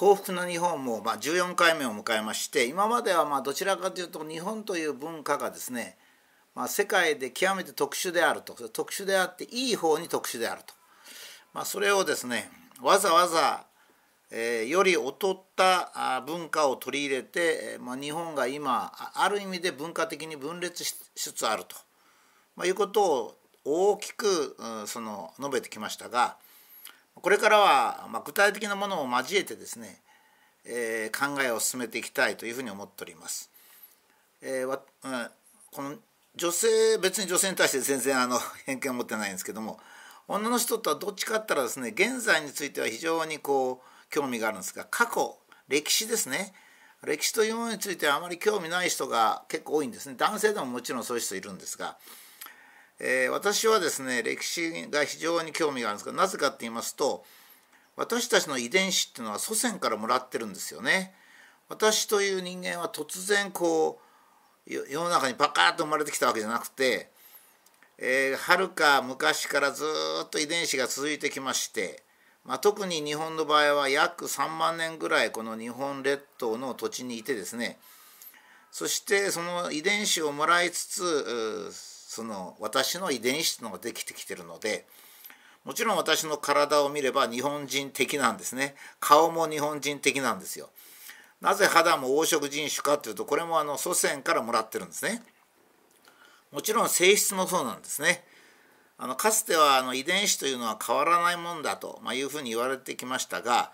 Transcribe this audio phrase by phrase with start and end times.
[0.00, 5.98] 幸福な日本もま14回目を迎えまして今まではまどちらかというと日本という文化がですね、
[6.54, 10.72] まあ、世界で極めて特殊であると特殊であっていい方に特殊であると、
[11.52, 12.50] まあ、それをですね
[12.80, 13.66] わざわざ、
[14.30, 21.76] えー、より劣った文化を取り入れて、まあ、日本が今ある意味で文化的に分裂しつつあると、
[22.56, 23.34] ま、いうことを
[23.66, 26.38] 大きく、その述べてきましたが
[27.22, 30.00] これからは、ま、具体的なものを交えてですね、
[30.64, 33.50] えー、考えを進めていきたいというふうに思っております。
[34.42, 34.80] えー、わ
[35.72, 35.96] この
[36.36, 39.80] 女性別に女性に対して全然あの 偏見を持ってないんですけども
[40.28, 46.54] 女の人とはどっちかって言ったらですね現在については非常にこう興味があるんですが過去歴史ですね
[47.02, 51.98] 歴史というものについてはあまり興味ない人が結構多いんですね男性でももちろんそういう人いるんですが
[53.00, 57.24] えー、私はですね歴史が非常に興味があるんですがなぜかって言いますと
[57.96, 61.12] 私たちの遺伝子っていうのは祖先からもらってるんですよね。
[61.68, 64.00] 私という人間は突然こ
[64.66, 67.10] う世の中にパカッと生まれてきたわけじゃなくて
[68.02, 69.84] えー、か昔からず
[70.24, 72.02] っと遺伝子が続いてきまして、
[72.46, 77.78] まあ、特に日本の場合は約3万年ぐらいこの日本列島の土地にいてですね
[78.70, 81.70] そしてその遺伝子をもらいつつ
[82.10, 84.84] その私の遺伝子というのができてきてるので
[85.64, 88.74] もちろん私の体を見れば日本人的なんですね。
[88.98, 90.70] 顔も日本人的なんですよ。
[91.40, 95.22] なぜ肌も黄色人種かというとこれもあの祖先からもらってるんですね。
[96.50, 98.24] もちろん性質もそうなんですね。
[98.98, 103.70] あのかつてはあの遺伝子というのは変わらないもんだと、ま、いうふうに言われてきましたが、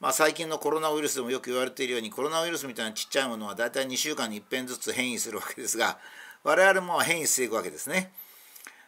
[0.00, 5.98] まあ、最近のコロナウイルスでもよく言われているようにコロナウイルスみたいなちっちゃいものは大体2週間に1遍ずつ変異するわけですが
[6.44, 8.12] 我々も変異していくわけですね。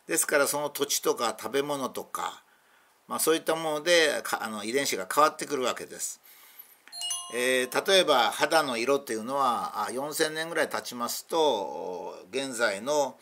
[0.07, 2.43] ですからその土地とか食べ物とか、
[3.07, 6.21] まあ、そういったものであの遺伝子が変わってくるわけです。
[7.33, 13.17] えー、例えば肌の色っていうのは4,000年ぐらい経ちますと現在の、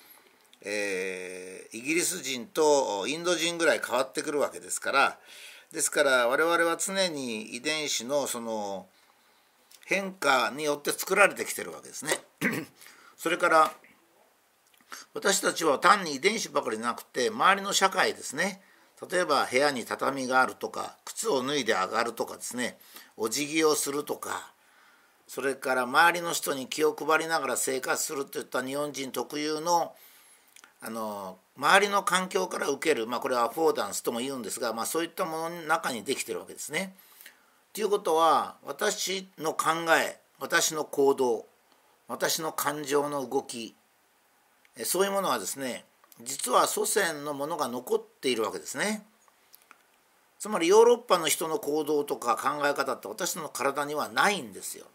[0.63, 5.19] えー、イギリス人とインド人ぐらい変わってくるわけですから
[5.73, 8.87] ですから我々は常に遺伝子のその
[9.85, 12.13] 変化によって作られてきてるわけですね。
[13.17, 13.73] それから
[15.15, 18.63] 私たちは単に遺伝子ばかりなくて周りの社会ですね。
[19.11, 22.79] 例えば部屋に畳があるとか靴を脱いで上がるとかですね。
[23.17, 24.53] お辞儀をするとか。
[25.29, 29.95] それから周りの人に気を配りながら生活するといった日本人特有の
[30.81, 36.95] あの周りの環境から受ける、まあ、これはアフォーダンスとも言うんですが、まあ、そういったものの中にできてるわけですね。
[37.73, 41.47] ということは私の考え私の行動
[42.07, 43.75] 私の感情の動き
[44.85, 45.85] そういうものはですね
[46.23, 49.05] 実は祖先のものが残っているわけですね。
[50.39, 54.87] つまりヨーロッパの人の行動とか考え方って私の体にはないんですよ。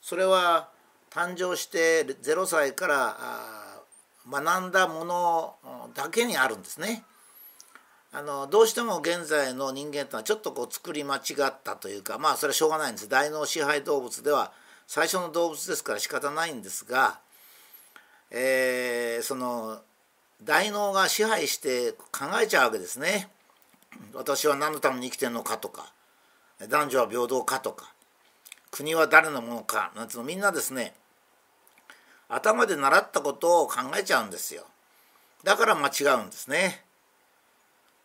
[0.00, 0.68] それは
[1.10, 3.16] 誕生して0歳から
[4.30, 5.54] 学んだもの
[5.94, 7.04] だけにあるんですね。
[8.12, 14.52] あのどうしても現在の人間というのはちょっとこう作り間違ったというかまあそれはしょうがないんです大脳支配動物では
[14.88, 17.20] 最初の動物ですから仕方ないんですが
[18.30, 19.80] えー、その
[20.42, 23.28] 大脳が支配して考えちゃうわけですね。
[24.14, 25.92] 私は何のために生きてるのかとか
[26.68, 27.92] 男女は平等かとか
[28.70, 30.94] 国は誰のものかなんていうのみんなですね
[32.28, 34.64] 頭で習ったことを考えちゃうんですよ。
[35.42, 36.84] だから間違うんですね。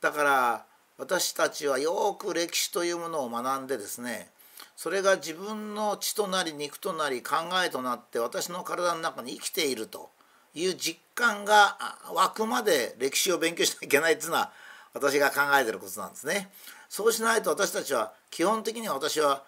[0.02, 0.66] だから
[0.98, 4.30] 私たちはよく歴史というものを学んでですね
[4.76, 7.36] それが自分の血となり肉となり考
[7.66, 10.10] えとなって私の体の中に生きていると
[10.56, 11.78] いう実感が
[12.14, 14.52] 湧くまで歴史を勉強しなきゃいけないっていうのは
[14.94, 16.50] 私が考えてることなんですね。
[16.90, 19.44] そうしないと私たちは基本的には私は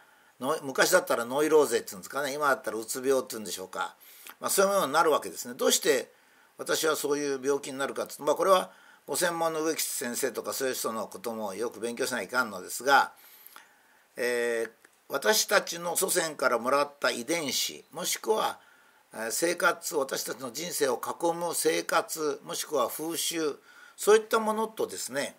[0.63, 3.95] 昔だったらノイローゼっていうんですかね今だったらうつ病っていうんでしょうか、
[4.39, 5.53] まあ、そういうものになるわけですね。
[5.55, 6.11] どうして
[6.57, 8.71] 私はそういう病気になるかってまあこれは
[9.07, 13.13] ご専門の植木先生とかそういう人のこともよく勉強しないかんのですが、
[14.17, 14.69] えー、
[15.07, 18.59] 私たちの祖先からもらった遺伝子もしくは
[19.31, 23.57] 生活私たちの人生を囲む生活もしくは風習
[23.95, 25.35] そういったものとですね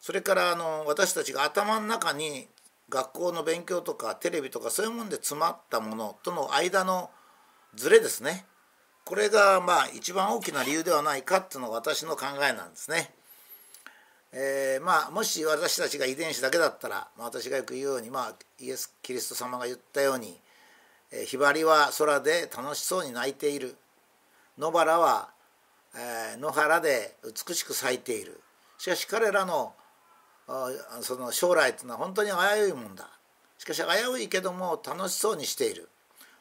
[0.00, 2.48] それからあの私たちが頭の中に
[2.88, 7.10] 学校の勉強とかテレビとかそういうもので詰まったものとの間の
[7.74, 8.46] ズレですね
[9.06, 13.14] これがまあ一番大きな理由ではないかっていうのが私の考えなんですね。
[14.32, 20.36] えー、まあもし私たちが遺伝子だけだったら、私がよく言うように、まあ、イエス・キリスト様が言ったように
[21.26, 23.76] ひばりは空で楽しそうに泣いている。
[24.58, 25.30] 野原は、
[25.94, 28.40] え、野原で美しく咲いている。
[28.78, 29.74] しかし彼らの
[31.00, 32.36] その将来というのは本当に危
[32.66, 33.08] ういもんだ。
[33.58, 35.88] しかし危ういけども楽しそうにしている。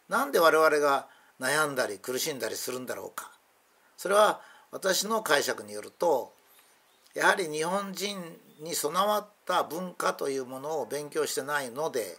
[0.09, 1.07] なんで我々が
[1.39, 3.31] 悩んだり苦しんだりするんだろうか。
[3.97, 4.41] それは
[4.71, 6.33] 私の解釈によると
[7.13, 8.17] やはり日本人
[8.59, 12.17] に備わった文化というものを勉強してないので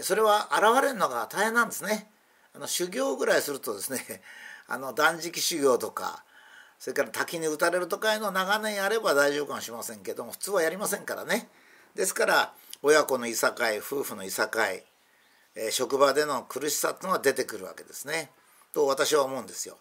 [0.00, 2.08] それは現れるのが大変なんですね。
[2.54, 4.22] あの修行ぐらいするとですね
[4.68, 6.24] あの断食修行とか
[6.78, 11.48] それから滝に打たれるとかいうの長年やれば大丈夫かもしれませんけども普通はやりませんからね。
[11.94, 14.84] ですから親子のいさかい夫婦のいさかい、
[15.54, 18.32] え、職場での苦しさっていうのが出てくるわけですね。
[18.72, 19.78] と私は思うんですよ。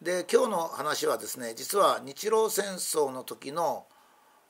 [0.00, 3.86] で今日の話はですね実は日露戦争の時の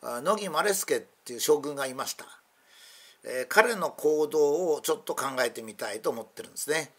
[0.03, 2.27] 乃木マ助っていう将軍がいました。
[3.27, 6.93] え、彼の行動をちょっと考えてみたいと思ってるんですね。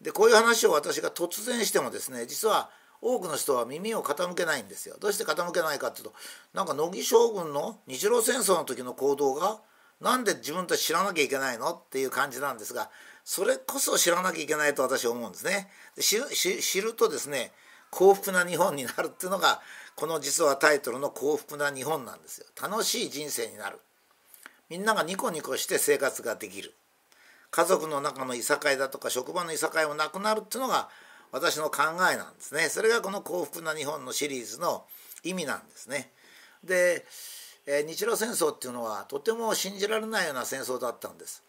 [0.00, 2.70] でこういう話を私が突然してもですね実は
[3.00, 4.96] 多くの人は耳を傾けないんですよ。
[5.00, 6.14] どうして傾けないかっていうと
[6.52, 9.60] なんか乃木将軍の日露戦争の時の行動が
[10.00, 12.90] なんで自分たち知らなきゃいけないのっていう感じなんですが
[13.24, 15.68] それこそ知らなきゃいけないと私は思うんですね。
[15.96, 17.52] で知るとですね
[17.90, 19.62] 幸福な日本になるっていうのが
[19.94, 22.46] この実はタイトルの幸福な日本なんですよ。
[22.60, 23.78] 楽しい人生になる。
[24.74, 26.74] みんながニコニコして生活ができる。
[27.52, 30.88] 家族の中のいさかいだとか職場のいさかいもなくなるっていうのが
[31.30, 31.82] 私の考
[32.12, 32.62] えなんですね。
[32.62, 34.84] それがこの幸福な日本のシリーズの
[35.22, 36.10] 意味なんですね。
[36.64, 37.06] で、
[37.66, 41.44] えー、日露戦争っていうのはとても信じられないような戦争だったんです。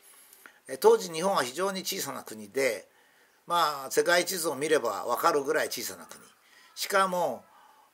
[0.79, 2.87] 当時日本は非常に小さな国で
[3.47, 6.21] まあ世界地図を見れば分かるぐらい小さな国。
[6.75, 7.43] しかも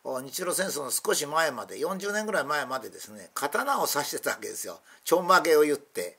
[0.04, 4.80] 日露戦争の少し前まで40年ぐらい前までですね刀を刺してたわけですよ。
[5.04, 6.18] ちょんまげを言って。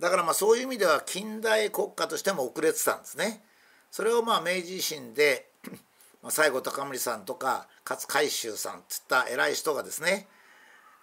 [0.00, 3.42] だからまあそういう意味では近代国家としても遅れてたんですね。
[3.90, 5.46] それをまあ明治維新で
[6.30, 10.26] 西郷隆盛さんとか勝海舟さんつった偉い人がですね、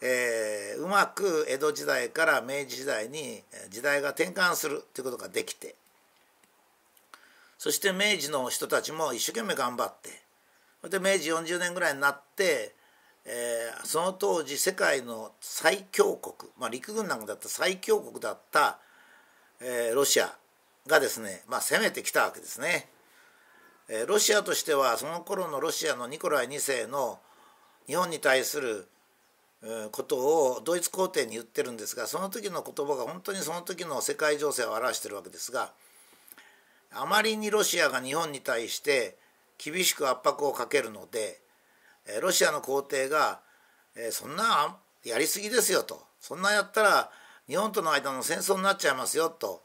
[0.01, 5.75] えー、うまく江戸時代から明治時代に時代が転換するということができて。
[7.59, 10.09] そして明治の人たちも一生懸命頑張って
[10.89, 12.73] で明治40年ぐらいになって、
[13.25, 18.79] えー、その当時世界の最強国、まあ、陸軍なんかだった最強国だった、
[19.59, 20.35] えー、ロシア
[20.87, 22.89] がですね、まあ、攻めてきたわけですね。
[23.89, 27.19] えー、ロシアとしてはその頃のロシアのニコライ2世の
[27.87, 28.87] 日本に対する
[29.91, 35.71] ことをドイツ皇帝に言ってるんですがその時の言葉が本当にその時の世界情勢を表してるわけですが
[36.93, 39.17] あまりにロシアが日本に対して
[39.63, 41.39] 厳しく圧迫をかけるので
[42.19, 43.41] ロシアの皇帝が
[44.11, 47.11] 「そんなやりすぎですよ」と「そんなやったら
[47.47, 49.61] 日本との間の戦争になっちゃいますよ」と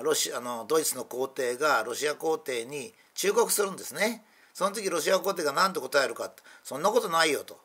[0.00, 4.24] ロシアのドイツの皇帝がロシア皇帝に忠告するんですね。
[4.54, 6.32] その時ロシア皇帝が何と答えるか
[6.62, 7.60] そんなことないよと。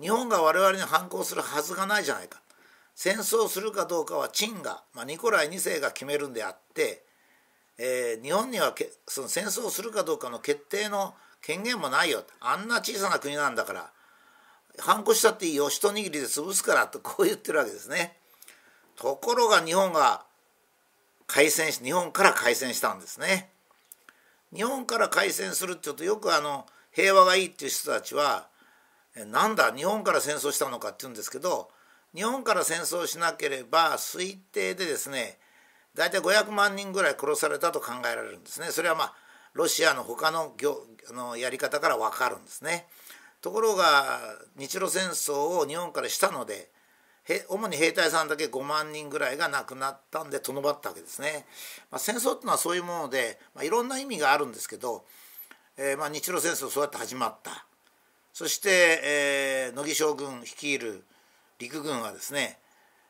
[0.00, 2.40] 日本が我々に反抗するはずがないじゃないか。
[2.94, 7.04] 戦争するかどうかは陳が、まあ、ニコライ2世が決めるんであって
[7.82, 13.90] えー、日本にはけその戦争をするかどうかの決定の権限もないよあんな小さな国なんだから
[14.78, 18.18] 反抗したっていいよ一握りで潰すからと こう言ってるわけですね。
[18.96, 20.24] ところが日本が
[21.26, 23.50] 開戦し日本から開戦したんですね。
[24.54, 28.48] 日本から開戦するって言うとよくあの平和がいいっていう人たちは
[29.14, 31.70] なんだ日本から戦争したのかって言うんですけど
[32.14, 35.38] 日本から戦争しなければ推定でですね
[35.94, 38.68] 大体500万人ぐらい殺されたと考えられるんですね。
[38.68, 39.14] それはまあ
[39.54, 40.54] ロシアの他の
[41.12, 42.86] のやり方から分かるんですね。
[43.40, 44.20] ところが
[44.56, 46.70] 日露戦争を日本からしたので
[47.48, 51.46] 主に兵隊さんだけ5万人ぐらいが亡くなったんでとどまったわけですね、
[51.90, 55.04] まあ、戦争っていうのはそういうもので、まあ、いろんな意味があるんですけど、
[55.76, 57.64] えー、まあ日露戦争そうやって始まった。
[58.32, 61.04] そして、えー、乃木将軍率いる
[61.58, 62.58] 陸軍はですね、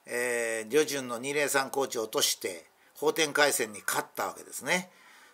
[0.06, 2.69] えー、旅順の二零三高地を落として
[3.00, 4.90] 法天海戦に勝ったわけですね。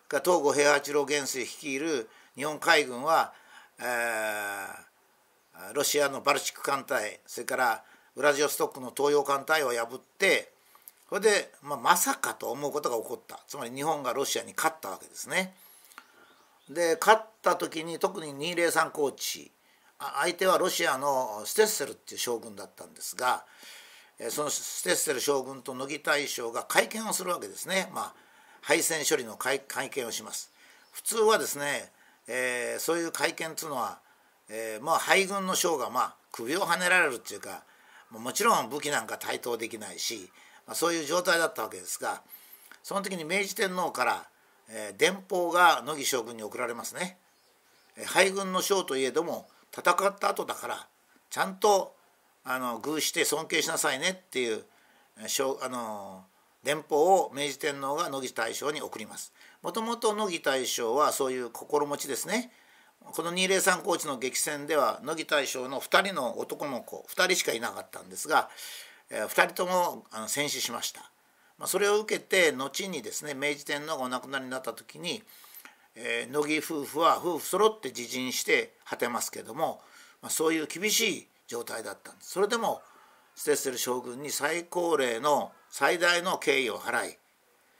[0.08, 3.32] 東郷平八郎元帥率いる日本海軍は、
[3.80, 7.82] えー、ロシアのバルチック艦隊それから
[8.14, 10.52] ウラジオストックの東洋艦隊を破って
[11.08, 15.52] それで、まあ、まさかと思うことが起こったつまり日本がロシアに勝ったわけですね。
[16.70, 19.50] で勝った時に特に203高地
[19.99, 23.44] 相手はロシアのステッセルっていう将軍だったんですが
[24.30, 28.14] そのステッセル将軍と乃木大将が会見をするわけですね、まあ、
[28.62, 30.50] 敗戦処理の会見をします
[30.92, 31.90] 普通はですね、
[32.26, 33.99] えー、そういう会見っていうのは、
[34.49, 37.64] えー、まあ敗軍の将がまあ首をはねられるっていうか
[38.11, 40.30] もちろん武器なんか対等できないし、
[40.66, 42.23] まあ、そういう状態だったわけですが
[42.82, 44.25] その時に明治天皇から、
[44.70, 47.18] えー、電報が乃木将軍に送られますね。
[48.06, 50.87] 敗軍の将といえども戦った後だから
[51.30, 51.96] ちゃんと
[52.49, 54.62] あの遇して尊敬しなさいねっていう
[55.19, 56.25] あの
[56.62, 59.33] 電報を明治天皇が乃木大将に送ります。
[59.62, 62.53] もともと乃木大将はそういう心持ちですね。
[63.00, 68.49] この203高知の激戦では乃木大将の2人の男の子2人しかいなかったんですが、
[69.11, 71.09] え、2人ともあの戦死しました、
[71.59, 75.23] ま、それを受けて後にですね明治天皇がお亡くなりになった時に、
[75.95, 79.81] えー、乃木夫婦は夫婦揃って自尽して果てますけども、
[80.21, 82.83] ま、そういう厳しい状態だったんですそれでも
[83.35, 87.19] ステッセル将軍に最高齢の最大の敬意を払い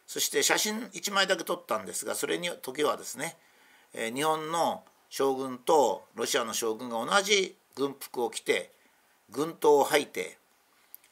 [0.06, 3.37] そして写真1枚だけ撮ったんですがそれに時はですね、
[3.92, 8.70] 日本の将軍とロシアの将軍が同じ軍服を着て
[9.30, 10.38] 軍刀を吐いて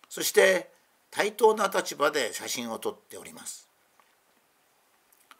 [0.08, 0.70] そして
[1.10, 3.68] 対等な立場で写真を撮っております。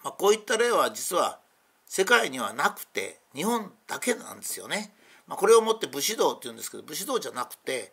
[0.02, 1.40] まあ、こういった例は実は
[1.86, 4.92] 世界にはなくて日本だけなんですよね。
[5.26, 7.92] まあ、これをもって武士道っていうんですけど武士道じゃなくて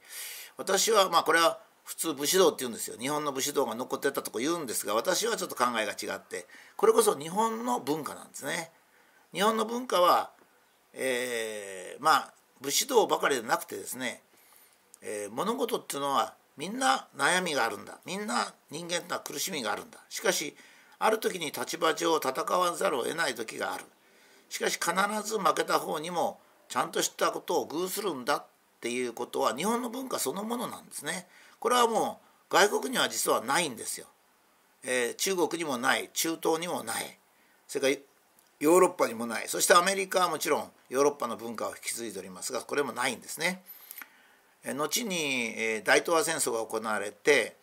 [0.58, 2.98] 私はまあこれは普通武士道って言うんですよ。
[3.00, 6.46] 日本の武士道が残ってたとこ言うんですが私はちょっと考えが違って
[6.78, 8.72] これこそ日本の文化なんですね。
[9.34, 10.32] 日本の文化は
[10.94, 14.22] えー、まあ武士道ばかりでなくてですね、
[15.02, 18.00] えー、物事っていうのはみんな悩みがあるんだ。
[18.06, 20.00] みんな人間とは苦しみがあるんだ。
[20.10, 20.56] しかし
[21.00, 23.86] ある時に立場上戦わざるを得ない時がある。
[24.50, 24.94] しかし必
[25.28, 26.40] ず負けた方にも
[26.72, 28.46] ちゃんとしたことを偶するんだっ
[28.80, 31.28] ていうことは日本の文化そのものなんですね。
[31.60, 34.08] これはもう外国には実はないんですよ。
[34.84, 37.18] えー、中国にもない中東にもない
[37.68, 38.06] それから
[38.62, 43.62] ヨーロッパにもないそしてアメリカはもちろんヨーロッパの文化を引き継いでおりますがこれもないんですね。
[44.64, 47.58] え後にえ大東亜戦争が行われて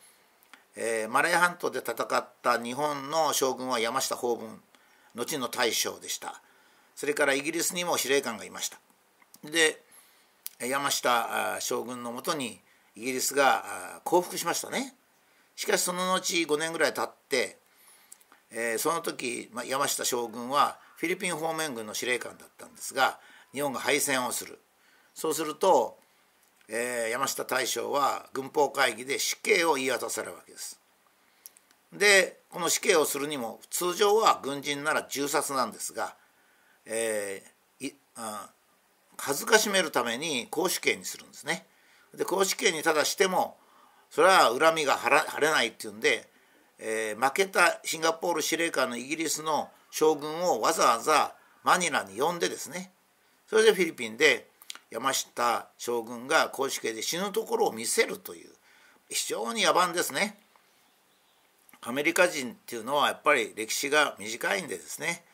[0.76, 4.60] えマレー半島で戦った日本の将軍は山下法文
[5.14, 6.42] 後の大将でした
[6.94, 8.78] それからイギリスにも司令官がいました
[9.44, 9.80] で
[10.60, 12.60] 山下将軍のもとに
[12.96, 14.94] イギリスが降伏しましたね
[15.54, 17.58] しかしその後5年ぐらい経って
[18.78, 23.18] その時山下将軍はフィリピン方面軍の司令官だったんですが
[23.52, 24.58] 日本が敗戦をする
[25.18, 25.98] そうすると、
[26.68, 30.80] え、山下大将は軍法会議で死刑を言い渡されるわけです。
[31.92, 36.14] でこの死刑をするにも通常は軍人なら銃殺なんですが、
[36.86, 38.48] えー、あ
[39.18, 41.66] 恥ずかしめるために公主刑にするんですね。
[42.16, 43.56] で公主刑にただしても
[44.10, 46.26] それは恨みが晴れないっていうんで、
[46.78, 51.34] えー、負けたシンガポール司令官のイギリスの将軍をわざわざ
[51.64, 52.92] マニラに呼んでですね
[53.46, 54.48] それでフィリピンで
[54.90, 58.50] 山下将軍が公式で死ぬところを見せるという
[59.10, 60.38] 非常に野蛮ですね。
[61.80, 65.24] アメリカ人っていうのはやっぱり歴史が短いんでですね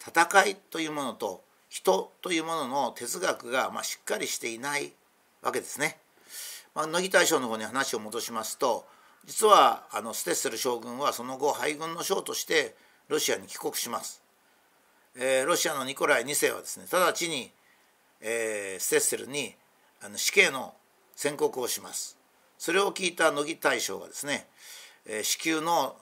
[0.00, 4.92] 戦いというものと人というものの哲学がまあしっかりしていない
[5.40, 5.98] わけですね。
[6.74, 8.86] まあ、乃木大将の方に話を戻しますと
[9.24, 12.76] 実はあのステッセル将軍はその後敗軍の将として
[13.08, 14.22] ロシアに帰国します。
[15.16, 17.50] えー、ロシアのニコライ2世はですね直ちに、
[18.20, 19.54] えー、ステッセルに
[20.02, 20.74] あの死刑の
[21.14, 22.18] 宣告をします。
[22.58, 24.46] それを聞いた乃木大将がですね、
[25.06, 25.96] えー、死球の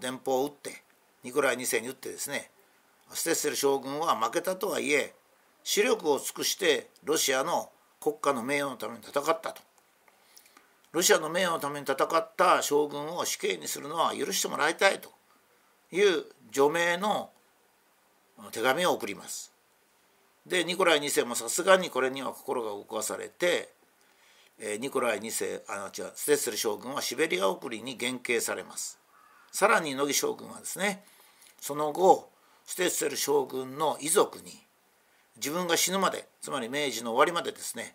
[0.00, 0.82] 電報を打って
[1.22, 2.50] ニコライ2世に打ってですね
[3.12, 5.14] ステッセル将軍は負けたとはいえ
[5.62, 7.70] 視力を尽くしてロシアの
[8.00, 9.62] 国家の名誉のために戦ったと
[10.92, 15.10] ロシアの名誉のために戦った将軍を死刑にするのは許してもらいたいと
[15.90, 17.30] いう除名の
[18.52, 19.52] 手紙を送ります。
[20.46, 23.70] でニコライ2世もさすがにこれには心が動かされて、
[24.78, 29.00] ニコライ2世あの違うステッセル将軍はシベリア送りに減刑されます。
[29.50, 31.02] さらに乃木将軍はですね
[31.60, 32.28] その後
[32.66, 34.66] ステッセル将軍の遺族に
[35.36, 37.94] 自分が死ぬまでつまり明治の終わりまでですね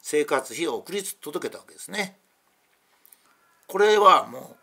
[0.00, 2.16] 生活費を送り届けたわけですね。
[3.68, 4.56] これはも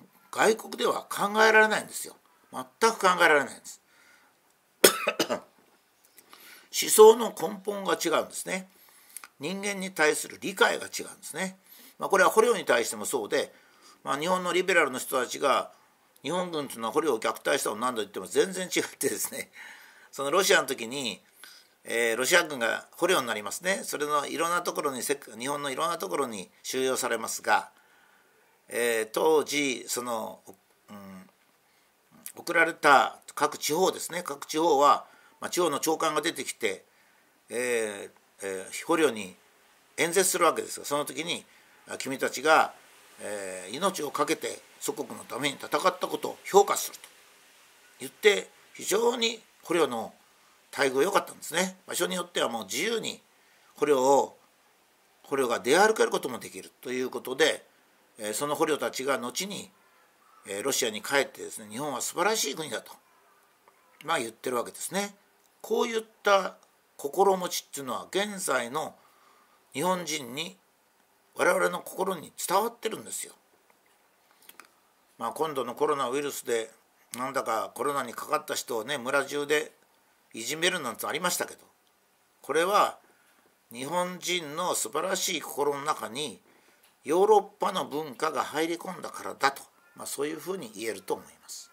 [0.00, 2.16] う外国では考えられないんですよ。
[2.80, 3.80] 全く考えられないんです
[6.82, 8.68] 思想の根本が違うんですね
[9.38, 11.58] 人間に対する理解が違うんですね、
[11.98, 13.52] まあ、これは捕虜に対してもそうで、
[14.02, 15.70] まあ、日本のリベラルの人たちが
[16.22, 19.50] 日本軍というのは捕虜を虐待したと何度言っても全然違ってですね
[20.16, 21.20] そのロシアの時に、
[21.84, 23.80] えー、ロシア軍が捕虜になりますね。
[23.82, 27.68] それのいろんなところに日本のいろんなところに収容されますが、
[28.70, 30.40] えー、当時その
[30.88, 30.96] うん
[32.34, 34.22] 送られた各地方ですね。
[34.22, 35.04] 各地方は、
[35.38, 36.82] まあ、地方の長官が出てきて、
[37.50, 38.10] えー
[38.42, 39.36] えー、捕虜に
[39.98, 41.44] 演説するわけですがその時に
[41.98, 42.72] 君たちが、
[43.20, 47.02] えー、命を懸けて祖国のために戦ったことを評価すると
[48.00, 50.12] 言って非常に捕虜の
[50.76, 53.20] 待遇良かったんですね場所によってはもう自由に
[53.74, 54.36] 捕虜を
[55.22, 57.64] 捕虜が出歩けることもできるということで、
[58.18, 59.70] えー、その捕虜たちが後に
[60.48, 62.92] えー、ロシアに帰ってですね日本は素晴らしい国だと
[64.04, 65.14] まあ言ってるわけですね。
[65.60, 66.56] こういった
[66.96, 68.94] 心持ちっていうのは現在の
[69.72, 70.56] 日本人に
[71.36, 73.34] 我々の心に伝わってるんですよ。
[75.18, 76.70] まあ、今度のコロナウイルスで
[77.16, 79.72] なんだかコロナにかかった人をね村中で
[80.34, 81.60] いじめるなんてありましたけど
[82.42, 82.98] これは
[83.72, 86.40] 日本人の素晴らしい心の中に
[87.04, 89.62] ヨーロッパの文化が入り込んだからだと、
[89.96, 91.70] まあ、そういうふうに言えると思います。